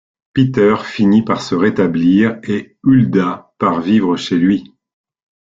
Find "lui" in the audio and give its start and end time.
4.35-4.73